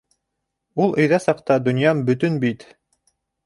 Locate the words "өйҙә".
1.03-1.21